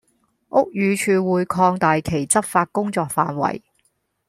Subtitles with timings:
[0.49, 3.61] 屋宇署會擴大其執法工作範圍